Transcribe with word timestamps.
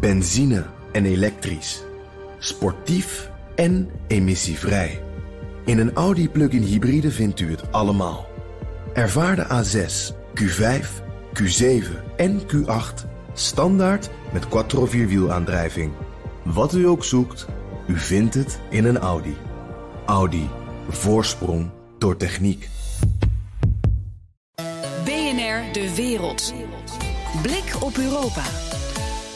Benzine 0.00 0.66
en 0.92 1.04
elektrisch. 1.04 1.82
Sportief 2.38 3.30
en 3.54 3.90
emissievrij. 4.06 5.02
In 5.64 5.78
een 5.78 5.92
Audi 5.92 6.28
plug-in 6.28 6.62
hybride 6.62 7.10
vindt 7.10 7.40
u 7.40 7.50
het 7.50 7.72
allemaal. 7.72 8.26
Ervaar 8.92 9.36
de 9.36 9.44
A6, 9.44 10.14
Q5, 10.40 10.86
Q7 11.42 11.84
en 12.16 12.40
Q8 12.40 13.06
standaard 13.32 14.10
met 14.32 14.48
quattro 14.48 14.86
vierwielaandrijving. 14.86 15.92
Wat 16.42 16.74
u 16.74 16.86
ook 16.86 17.04
zoekt, 17.04 17.46
u 17.86 17.98
vindt 17.98 18.34
het 18.34 18.60
in 18.70 18.84
een 18.84 18.98
Audi. 18.98 19.36
Audi. 20.06 20.48
Voorsprong 20.88 21.70
door 21.98 22.16
techniek. 22.16 22.68
BNR 25.04 25.72
De 25.72 25.92
Wereld. 25.96 26.54
Blik 27.42 27.76
op 27.80 27.96
Europa. 27.96 28.42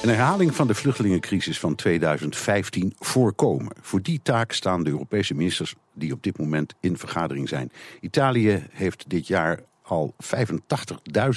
Een 0.03 0.09
herhaling 0.09 0.55
van 0.55 0.67
de 0.67 0.75
vluchtelingencrisis 0.75 1.59
van 1.59 1.75
2015 1.75 2.95
voorkomen. 2.99 3.72
Voor 3.81 4.03
die 4.03 4.21
taak 4.23 4.53
staan 4.53 4.82
de 4.85 4.90
Europese 4.90 5.35
ministers 5.35 5.75
die 5.93 6.13
op 6.13 6.23
dit 6.23 6.39
moment 6.39 6.75
in 6.81 6.99
vergadering 6.99 7.49
zijn. 7.49 7.73
Italië 8.00 8.67
heeft 8.71 9.04
dit 9.11 9.26
jaar 9.26 9.61
al 9.82 10.14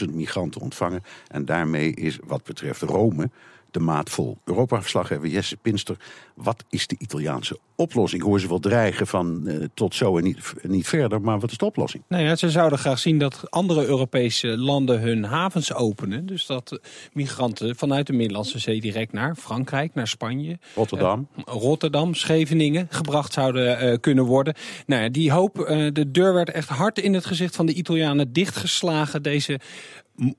85.000 0.05 0.13
migranten 0.13 0.61
ontvangen. 0.61 1.03
En 1.27 1.45
daarmee 1.45 1.93
is 1.93 2.19
wat 2.23 2.43
betreft 2.43 2.81
Rome 2.81 3.29
de 3.71 3.79
maat 3.79 4.09
vol. 4.09 4.37
Europa-verslaggever 4.43 5.27
Jesse 5.27 5.57
Pinster, 5.57 5.97
wat 6.35 6.63
is 6.69 6.87
de 6.87 6.95
Italiaanse 6.97 7.59
oplossing? 7.83 8.23
Hoor 8.23 8.39
ze 8.39 8.47
wel 8.47 8.59
dreigen 8.59 9.07
van 9.07 9.41
uh, 9.45 9.65
tot 9.73 9.95
zo 9.95 10.17
en 10.17 10.23
niet, 10.23 10.53
niet 10.61 10.87
verder, 10.87 11.21
maar 11.21 11.39
wat 11.39 11.51
is 11.51 11.57
de 11.57 11.65
oplossing? 11.65 12.03
Nou 12.07 12.23
ja, 12.23 12.35
ze 12.35 12.49
zouden 12.49 12.79
graag 12.79 12.99
zien 12.99 13.19
dat 13.19 13.51
andere 13.51 13.85
Europese 13.85 14.47
landen 14.57 15.01
hun 15.01 15.23
havens 15.23 15.73
openen. 15.73 16.25
Dus 16.25 16.45
dat 16.45 16.79
migranten 17.13 17.75
vanuit 17.75 18.07
de 18.07 18.13
Middellandse 18.13 18.59
Zee 18.59 18.81
direct 18.81 19.13
naar 19.13 19.35
Frankrijk, 19.35 19.93
naar 19.93 20.07
Spanje. 20.07 20.59
Rotterdam. 20.75 21.27
Uh, 21.37 21.43
Rotterdam, 21.45 22.13
Scheveningen 22.13 22.87
gebracht 22.89 23.33
zouden 23.33 23.83
uh, 23.83 23.97
kunnen 23.99 24.25
worden. 24.25 24.53
Nou 24.85 25.01
ja, 25.01 25.09
die 25.09 25.31
hoop, 25.31 25.55
de 25.93 26.11
deur 26.11 26.33
werd 26.33 26.51
echt 26.51 26.69
hard 26.69 26.99
in 26.99 27.13
het 27.13 27.25
gezicht 27.25 27.55
van 27.55 27.65
de 27.65 27.73
Italianen 27.73 28.33
dichtgeslagen. 28.33 29.23
Deze 29.23 29.59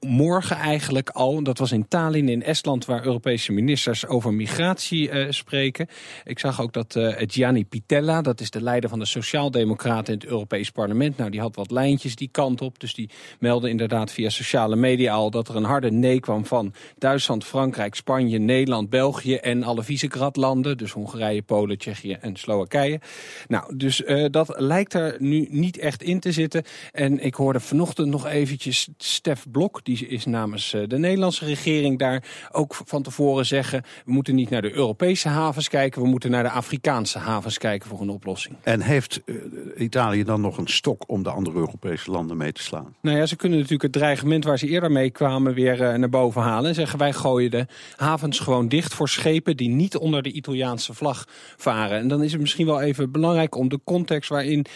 morgen 0.00 0.56
eigenlijk 0.56 1.10
al. 1.10 1.42
Dat 1.42 1.58
was 1.58 1.72
in 1.72 1.88
Tallinn 1.88 2.28
in 2.28 2.42
Estland 2.42 2.84
waar 2.84 3.04
Europese 3.04 3.52
ministers 3.52 4.06
over 4.06 4.34
migratie 4.34 5.10
uh, 5.10 5.26
spreken. 5.30 5.88
Ik 6.24 6.38
zag 6.38 6.60
ook 6.60 6.72
dat 6.72 6.94
uh, 6.94 7.16
Gianni 7.34 7.64
Pitella, 7.64 8.22
dat 8.22 8.40
is 8.40 8.50
de 8.50 8.62
leider 8.62 8.90
van 8.90 8.98
de 8.98 9.04
Sociaaldemocraten 9.04 10.12
in 10.12 10.18
het 10.18 10.28
Europees 10.28 10.70
Parlement. 10.70 11.16
Nou, 11.16 11.30
die 11.30 11.40
had 11.40 11.56
wat 11.56 11.70
lijntjes 11.70 12.16
die 12.16 12.28
kant 12.32 12.60
op. 12.60 12.80
Dus 12.80 12.94
die 12.94 13.10
meldde 13.38 13.68
inderdaad 13.68 14.12
via 14.12 14.28
sociale 14.28 14.76
media 14.76 15.12
al 15.12 15.30
dat 15.30 15.48
er 15.48 15.56
een 15.56 15.64
harde 15.64 15.90
nee 15.90 16.20
kwam 16.20 16.46
van 16.46 16.72
Duitsland, 16.98 17.44
Frankrijk, 17.44 17.94
Spanje, 17.94 18.38
Nederland, 18.38 18.90
België 18.90 19.34
en 19.34 19.62
alle 19.62 19.82
Visegrad-landen. 19.82 20.78
Dus 20.78 20.92
Hongarije, 20.92 21.42
Polen, 21.42 21.78
Tsjechië 21.78 22.12
en 22.12 22.36
Slowakije. 22.36 23.00
Nou, 23.48 23.76
dus 23.76 24.00
uh, 24.00 24.26
dat 24.30 24.54
lijkt 24.56 24.94
er 24.94 25.16
nu 25.18 25.46
niet 25.50 25.78
echt 25.78 26.02
in 26.02 26.20
te 26.20 26.32
zitten. 26.32 26.64
En 26.92 27.24
ik 27.24 27.34
hoorde 27.34 27.60
vanochtend 27.60 28.08
nog 28.08 28.26
eventjes 28.26 28.88
Stef 28.98 29.46
Blok 29.50 29.84
die 29.84 30.06
is 30.06 30.24
namens 30.24 30.74
eh, 30.74 30.82
de 30.86 30.98
Nederlandse 30.98 31.44
regering 31.44 31.98
daar 31.98 32.24
ook 32.52 32.74
van 32.84 33.02
tevoren 33.02 33.46
zeggen... 33.46 33.82
we 34.04 34.12
moeten 34.12 34.34
niet 34.34 34.50
naar 34.50 34.62
de 34.62 34.72
Europese 34.72 35.28
havens 35.28 35.68
kijken... 35.68 36.02
we 36.02 36.08
moeten 36.08 36.30
naar 36.30 36.42
de 36.42 36.50
Afrikaanse 36.50 37.13
havens 37.18 37.58
kijken 37.58 37.88
voor 37.88 38.00
een 38.00 38.08
oplossing. 38.08 38.56
En 38.62 38.80
heeft 38.80 39.20
uh, 39.24 39.36
Italië 39.76 40.24
dan 40.24 40.40
nog 40.40 40.58
een 40.58 40.66
stok 40.66 41.04
om 41.06 41.22
de 41.22 41.30
andere 41.30 41.56
Europese 41.56 42.10
landen 42.10 42.36
mee 42.36 42.52
te 42.52 42.62
slaan? 42.62 42.94
Nou 43.00 43.16
ja, 43.16 43.26
ze 43.26 43.36
kunnen 43.36 43.58
natuurlijk 43.58 43.82
het 43.82 43.92
dreigement 43.92 44.44
waar 44.44 44.58
ze 44.58 44.68
eerder 44.68 44.90
mee 44.90 45.10
kwamen... 45.10 45.54
weer 45.54 45.80
uh, 45.80 45.94
naar 45.94 46.08
boven 46.08 46.42
halen 46.42 46.68
en 46.68 46.74
zeggen 46.74 46.98
wij 46.98 47.12
gooien 47.12 47.50
de 47.50 47.66
havens 47.96 48.38
gewoon 48.38 48.68
dicht... 48.68 48.94
voor 48.94 49.08
schepen 49.08 49.56
die 49.56 49.68
niet 49.68 49.96
onder 49.96 50.22
de 50.22 50.32
Italiaanse 50.32 50.94
vlag 50.94 51.24
varen. 51.56 51.98
En 51.98 52.08
dan 52.08 52.22
is 52.22 52.32
het 52.32 52.40
misschien 52.40 52.66
wel 52.66 52.80
even 52.80 53.10
belangrijk 53.10 53.54
om 53.54 53.68
de 53.68 53.80
context... 53.84 54.28
waarin 54.28 54.66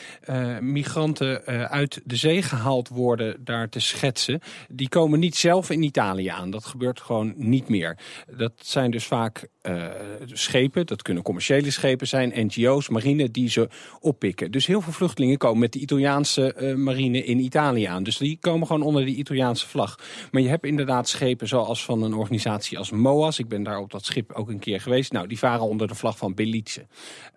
migranten 0.60 1.44
uit 1.70 2.00
de 2.04 2.16
zee 2.16 2.42
gehaald 2.42 2.88
worden 2.88 3.44
daar 3.44 3.68
te 3.68 3.80
schetsen 3.80 4.40
die 4.68 4.88
komen 4.88 5.18
niet 5.18 5.36
zelf 5.36 5.70
in 5.70 5.82
Italië 5.82 6.28
aan. 6.28 6.50
Dat 6.50 6.64
gebeurt 6.64 7.00
gewoon 7.00 7.34
niet 7.36 7.68
meer. 7.68 7.98
Dat 8.36 8.52
zijn 8.56 8.90
dus 8.90 9.06
vaak 9.06 9.48
uh, 9.68 9.84
schepen, 10.32 10.86
dat 10.86 11.02
kunnen 11.02 11.22
commerciële 11.22 11.70
schepen 11.70 12.06
zijn, 12.06 12.32
NGO's, 12.34 12.88
marine, 12.88 13.30
die 13.30 13.48
ze 13.48 13.68
oppikken. 14.00 14.50
Dus 14.50 14.66
heel 14.66 14.80
veel 14.80 14.92
vluchtelingen 14.92 15.38
komen 15.38 15.58
met 15.58 15.72
de 15.72 15.78
Italiaanse 15.78 16.54
uh, 16.60 16.74
marine 16.74 17.24
in 17.24 17.38
Italië 17.38 17.84
aan. 17.84 18.02
Dus 18.02 18.16
die 18.16 18.38
komen 18.40 18.66
gewoon 18.66 18.82
onder 18.82 19.04
de 19.04 19.14
Italiaanse 19.14 19.68
vlag. 19.68 19.98
Maar 20.30 20.42
je 20.42 20.48
hebt 20.48 20.66
inderdaad 20.66 21.08
schepen 21.08 21.48
zoals 21.48 21.84
van 21.84 22.02
een 22.02 22.14
organisatie 22.14 22.78
als 22.78 22.90
MOAS. 22.90 23.38
Ik 23.38 23.48
ben 23.48 23.62
daar 23.62 23.78
op 23.78 23.90
dat 23.90 24.04
schip 24.04 24.32
ook 24.32 24.48
een 24.48 24.58
keer 24.58 24.80
geweest. 24.80 25.12
Nou, 25.12 25.26
die 25.26 25.38
varen 25.38 25.68
onder 25.68 25.88
de 25.88 25.94
vlag 25.94 26.18
van 26.18 26.34
Belize. 26.34 26.86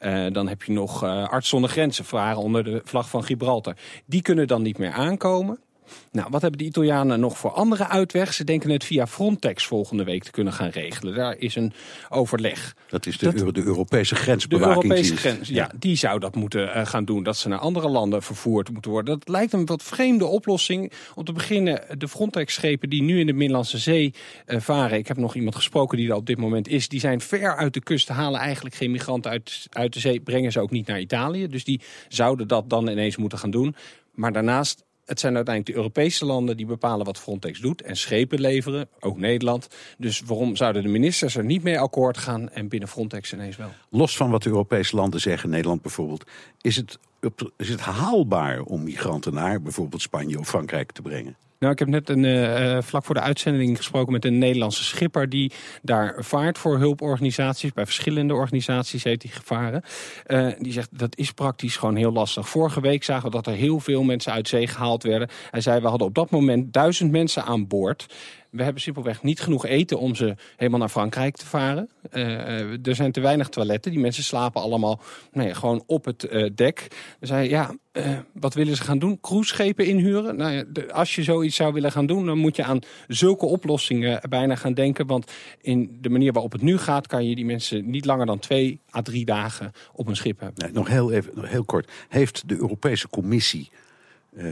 Uh, 0.01 0.27
dan 0.31 0.47
heb 0.47 0.63
je 0.63 0.71
nog 0.71 1.03
Arts 1.03 1.49
zonder 1.49 1.69
Grenzen, 1.69 2.05
varen 2.05 2.41
onder 2.41 2.63
de 2.63 2.81
vlag 2.83 3.09
van 3.09 3.23
Gibraltar. 3.23 3.75
Die 4.05 4.21
kunnen 4.21 4.47
dan 4.47 4.61
niet 4.61 4.77
meer 4.77 4.91
aankomen. 4.91 5.59
Nou, 6.11 6.27
wat 6.29 6.41
hebben 6.41 6.59
de 6.59 6.65
Italianen 6.65 7.19
nog 7.19 7.37
voor 7.37 7.51
andere 7.51 7.87
uitweg? 7.87 8.33
Ze 8.33 8.43
denken 8.43 8.69
het 8.69 8.83
via 8.83 9.07
Frontex 9.07 9.65
volgende 9.65 10.03
week 10.03 10.23
te 10.23 10.31
kunnen 10.31 10.53
gaan 10.53 10.69
regelen. 10.69 11.15
Daar 11.15 11.37
is 11.37 11.55
een 11.55 11.73
overleg. 12.09 12.75
Dat 12.89 13.05
is 13.05 13.17
de, 13.17 13.33
dat, 13.33 13.55
de 13.55 13.63
Europese 13.63 14.15
grensbewaking. 14.15 14.81
De 14.81 14.87
Europese 14.87 15.15
grens, 15.15 15.49
ja, 15.49 15.71
die 15.79 15.95
zou 15.95 16.19
dat 16.19 16.35
moeten 16.35 16.63
uh, 16.63 16.85
gaan 16.85 17.05
doen. 17.05 17.23
Dat 17.23 17.37
ze 17.37 17.47
naar 17.47 17.59
andere 17.59 17.89
landen 17.89 18.23
vervoerd 18.23 18.71
moeten 18.71 18.91
worden. 18.91 19.19
Dat 19.19 19.29
lijkt 19.29 19.53
een 19.53 19.65
wat 19.65 19.83
vreemde 19.83 20.25
oplossing. 20.25 20.91
Om 21.15 21.23
te 21.23 21.31
beginnen, 21.31 21.83
de 21.97 22.07
Frontex-schepen 22.07 22.89
die 22.89 23.01
nu 23.01 23.19
in 23.19 23.25
de 23.25 23.33
Middellandse 23.33 23.77
Zee 23.77 24.13
uh, 24.47 24.59
varen. 24.59 24.97
Ik 24.97 25.07
heb 25.07 25.17
nog 25.17 25.35
iemand 25.35 25.55
gesproken 25.55 25.97
die 25.97 26.07
daar 26.07 26.17
op 26.17 26.25
dit 26.25 26.37
moment 26.37 26.67
is. 26.67 26.87
Die 26.87 26.99
zijn 26.99 27.21
ver 27.21 27.55
uit 27.55 27.73
de 27.73 27.81
kust, 27.81 28.07
halen 28.07 28.39
eigenlijk 28.39 28.75
geen 28.75 28.91
migranten 28.91 29.31
uit, 29.31 29.67
uit 29.69 29.93
de 29.93 29.99
zee. 29.99 30.19
Brengen 30.19 30.51
ze 30.51 30.59
ook 30.59 30.71
niet 30.71 30.87
naar 30.87 30.99
Italië. 30.99 31.47
Dus 31.47 31.63
die 31.63 31.81
zouden 32.07 32.47
dat 32.47 32.69
dan 32.69 32.87
ineens 32.87 33.17
moeten 33.17 33.37
gaan 33.37 33.51
doen. 33.51 33.75
Maar 34.11 34.31
daarnaast 34.31 34.83
het 35.11 35.19
zijn 35.19 35.35
uiteindelijk 35.35 35.75
de 35.75 35.81
Europese 35.81 36.25
landen 36.25 36.57
die 36.57 36.65
bepalen 36.65 37.05
wat 37.05 37.19
Frontex 37.19 37.59
doet 37.59 37.81
en 37.81 37.95
schepen 37.95 38.41
leveren, 38.41 38.89
ook 38.99 39.17
Nederland. 39.17 39.67
Dus 39.97 40.21
waarom 40.21 40.55
zouden 40.55 40.83
de 40.83 40.87
ministers 40.87 41.35
er 41.35 41.43
niet 41.43 41.63
mee 41.63 41.79
akkoord 41.79 42.17
gaan 42.17 42.49
en 42.49 42.67
binnen 42.67 42.89
Frontex 42.89 43.33
ineens 43.33 43.57
wel? 43.57 43.69
Los 43.89 44.17
van 44.17 44.29
wat 44.29 44.43
de 44.43 44.49
Europese 44.49 44.95
landen 44.95 45.19
zeggen, 45.19 45.49
Nederland 45.49 45.81
bijvoorbeeld, 45.81 46.23
is 46.61 46.75
het, 46.75 46.99
is 47.57 47.69
het 47.69 47.79
haalbaar 47.79 48.61
om 48.61 48.83
migranten 48.83 49.33
naar 49.33 49.61
bijvoorbeeld 49.61 50.01
Spanje 50.01 50.39
of 50.39 50.47
Frankrijk 50.47 50.91
te 50.91 51.01
brengen? 51.01 51.35
Nou, 51.61 51.73
ik 51.73 51.79
heb 51.79 51.87
net 51.87 52.09
een, 52.09 52.23
uh, 52.23 52.81
vlak 52.81 53.05
voor 53.05 53.15
de 53.15 53.21
uitzending 53.21 53.77
gesproken 53.77 54.11
met 54.11 54.25
een 54.25 54.37
Nederlandse 54.37 54.83
schipper 54.83 55.29
die 55.29 55.51
daar 55.81 56.15
vaart 56.17 56.57
voor 56.57 56.77
hulporganisaties. 56.77 57.73
Bij 57.73 57.85
verschillende 57.85 58.33
organisaties 58.33 59.03
heeft 59.03 59.23
hij 59.23 59.31
gevaren. 59.31 59.83
Uh, 60.27 60.47
die 60.59 60.71
zegt 60.71 60.89
dat 60.99 61.17
is 61.17 61.31
praktisch 61.31 61.77
gewoon 61.77 61.95
heel 61.95 62.11
lastig. 62.11 62.49
Vorige 62.49 62.81
week 62.81 63.03
zagen 63.03 63.25
we 63.25 63.31
dat 63.31 63.47
er 63.47 63.53
heel 63.53 63.79
veel 63.79 64.03
mensen 64.03 64.31
uit 64.31 64.47
zee 64.47 64.67
gehaald 64.67 65.03
werden. 65.03 65.29
Hij 65.51 65.61
zei 65.61 65.81
we 65.81 65.87
hadden 65.87 66.07
op 66.07 66.15
dat 66.15 66.29
moment 66.29 66.73
duizend 66.73 67.11
mensen 67.11 67.43
aan 67.43 67.67
boord. 67.67 68.05
We 68.51 68.63
hebben 68.63 68.81
simpelweg 68.81 69.23
niet 69.23 69.39
genoeg 69.39 69.65
eten 69.65 69.99
om 69.99 70.15
ze 70.15 70.35
helemaal 70.55 70.79
naar 70.79 70.89
Frankrijk 70.89 71.35
te 71.35 71.45
varen. 71.45 71.89
Uh, 72.13 72.87
er 72.87 72.95
zijn 72.95 73.11
te 73.11 73.21
weinig 73.21 73.49
toiletten. 73.49 73.91
Die 73.91 73.99
mensen 73.99 74.23
slapen 74.23 74.61
allemaal 74.61 75.01
nou 75.31 75.53
gewoon 75.53 75.83
op 75.85 76.05
het 76.05 76.27
uh, 76.31 76.49
dek. 76.55 76.87
Dan 77.19 77.27
zei 77.27 77.49
ja, 77.49 77.75
wat 78.33 78.53
willen 78.53 78.75
ze 78.75 78.83
gaan 78.83 78.99
doen? 78.99 79.19
Cruiseschepen 79.21 79.85
inhuren? 79.85 80.35
Nou 80.35 80.51
ja, 80.51 80.83
als 80.93 81.15
je 81.15 81.23
zoiets 81.23 81.55
zou 81.55 81.73
willen 81.73 81.91
gaan 81.91 82.05
doen, 82.05 82.25
dan 82.25 82.37
moet 82.37 82.55
je 82.55 82.63
aan 82.63 82.79
zulke 83.07 83.45
oplossingen 83.45 84.21
bijna 84.29 84.55
gaan 84.55 84.73
denken. 84.73 85.07
Want 85.07 85.31
in 85.61 85.97
de 86.01 86.09
manier 86.09 86.31
waarop 86.31 86.51
het 86.51 86.61
nu 86.61 86.77
gaat, 86.77 87.07
kan 87.07 87.29
je 87.29 87.35
die 87.35 87.45
mensen 87.45 87.89
niet 87.89 88.05
langer 88.05 88.25
dan 88.25 88.39
twee 88.39 88.79
à 88.95 89.01
drie 89.01 89.25
dagen 89.25 89.71
op 89.93 90.07
een 90.07 90.15
schip 90.15 90.39
hebben. 90.39 90.73
Nog 90.73 90.87
heel, 90.87 91.11
even, 91.11 91.31
nog 91.35 91.49
heel 91.49 91.65
kort. 91.65 91.91
Heeft 92.09 92.49
de 92.49 92.55
Europese 92.55 93.09
Commissie, 93.09 93.69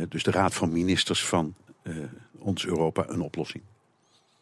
dus 0.10 0.24
de 0.24 0.32
Raad 0.32 0.54
van 0.54 0.72
Ministers 0.72 1.26
van 1.26 1.56
ons 2.38 2.66
Europa, 2.66 3.06
een 3.10 3.22
oplossing? 3.22 3.64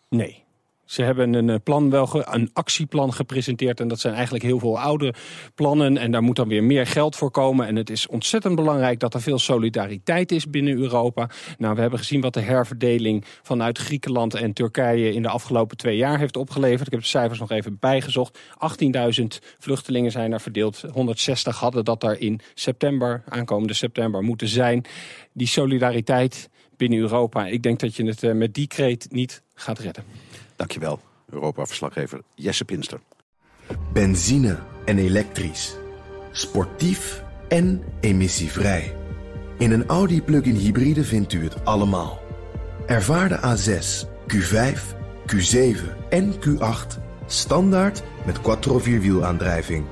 Nee. 0.10 0.46
Ze 0.88 1.02
hebben 1.02 1.34
een 1.34 1.64
plan 1.64 1.90
wel 1.90 2.10
een 2.26 2.50
actieplan 2.54 3.14
gepresenteerd. 3.14 3.80
En 3.80 3.88
dat 3.88 4.00
zijn 4.00 4.14
eigenlijk 4.14 4.44
heel 4.44 4.60
veel 4.60 4.80
oude 4.80 5.14
plannen. 5.56 5.98
En 5.98 6.12
daar 6.12 6.24
moet 6.24 6.36
dan 6.36 6.48
weer 6.48 6.64
meer 6.64 6.88
geld 6.88 7.16
voor 7.16 7.32
komen. 7.32 7.68
En 7.68 7.76
het 7.76 7.90
is 7.90 8.08
ontzettend 8.08 8.56
belangrijk 8.56 9.00
dat 9.00 9.14
er 9.14 9.22
veel 9.22 9.40
solidariteit 9.40 10.32
is 10.32 10.50
binnen 10.50 10.78
Europa. 10.78 11.30
Nou, 11.58 11.76
we 11.76 11.82
hebben 11.82 12.00
gezien 12.00 12.22
wat 12.22 12.34
de 12.34 12.40
herverdeling 12.40 13.26
vanuit 13.42 13.78
Griekenland 13.78 14.34
en 14.34 14.54
Turkije 14.54 15.14
in 15.14 15.22
de 15.22 15.30
afgelopen 15.30 15.78
twee 15.78 15.98
jaar 15.98 16.20
heeft 16.20 16.38
opgeleverd. 16.38 16.86
Ik 16.86 16.92
heb 16.92 17.02
de 17.02 17.08
cijfers 17.08 17.40
nog 17.40 17.52
even 17.52 17.78
bijgezocht. 17.80 18.40
18.000 19.20 19.26
vluchtelingen 19.60 20.12
zijn 20.12 20.32
er 20.32 20.42
verdeeld. 20.42 20.84
160 20.92 21.60
hadden 21.60 21.86
dat 21.86 22.02
daar 22.02 22.20
in 22.20 22.40
september, 22.54 23.24
aankomende 23.30 23.74
september, 23.74 24.24
moeten 24.24 24.48
zijn. 24.48 24.86
Die 25.34 25.48
solidariteit 25.48 26.50
binnen 26.78 27.00
Europa. 27.00 27.46
Ik 27.46 27.64
denk 27.64 27.80
dat 27.80 27.96
je 27.96 28.06
het 28.06 28.24
uh, 28.24 28.34
met 28.34 28.54
die 28.54 28.68
kreet 28.68 29.12
niet 29.12 29.42
gaat 29.54 29.80
redden. 29.80 30.04
Dankjewel, 30.56 31.00
Europa-verslaggever 31.30 32.22
Jesse 32.36 32.66
Pinster. 32.66 33.00
Benzine 33.94 34.58
en 34.86 34.98
elektrisch. 34.98 35.76
Sportief 36.32 37.24
en 37.48 37.84
emissievrij. 38.02 38.96
In 39.58 39.72
een 39.72 39.86
Audi 39.86 40.22
plug-in 40.22 40.56
hybride 40.56 41.04
vindt 41.04 41.34
u 41.34 41.44
het 41.44 41.66
allemaal. 41.66 42.20
Ervaar 42.86 43.30
de 43.30 43.38
A6, 43.38 44.08
Q5, 44.34 44.80
Q7 45.34 46.10
en 46.10 46.34
Q8 46.34 47.06
Standaard 47.30 48.04
met 48.26 48.42
quattro 48.42 48.80
vierwielaandrijving. 48.80 49.86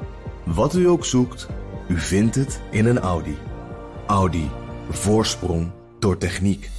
Wat 0.44 0.76
u 0.76 0.88
ook 0.88 1.06
zoekt, 1.06 1.48
u 1.88 2.00
vindt 2.00 2.36
het 2.36 2.62
in 2.72 2.86
een 2.86 3.00
Audi. 3.00 3.38
Audi. 4.08 4.50
Voorsprong 4.90 5.72
door 6.06 6.18
techniek. 6.18 6.70